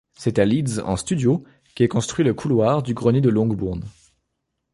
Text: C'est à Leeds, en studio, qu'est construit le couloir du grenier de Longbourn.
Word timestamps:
C'est 0.17 0.39
à 0.39 0.45
Leeds, 0.45 0.79
en 0.83 0.95
studio, 0.95 1.43
qu'est 1.75 1.87
construit 1.87 2.25
le 2.25 2.33
couloir 2.33 2.81
du 2.81 2.95
grenier 2.95 3.21
de 3.21 3.29
Longbourn. 3.29 3.83